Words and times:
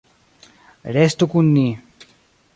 Restu 0.95 1.25
kun 1.31 1.47
ni. 1.55 1.67